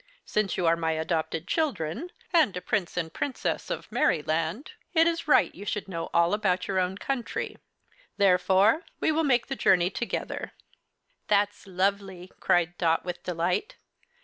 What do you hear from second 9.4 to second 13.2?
the journey together." "That's lovely!" cried Dot,